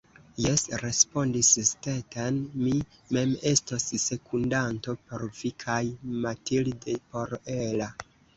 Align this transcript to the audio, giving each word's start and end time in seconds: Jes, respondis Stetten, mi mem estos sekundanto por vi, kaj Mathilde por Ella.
Jes, 0.43 0.61
respondis 0.83 1.49
Stetten, 1.71 2.39
mi 2.61 2.73
mem 3.17 3.35
estos 3.51 3.85
sekundanto 4.07 4.97
por 5.11 5.27
vi, 5.43 5.53
kaj 5.67 5.77
Mathilde 6.25 6.99
por 7.13 7.39
Ella. 7.61 7.93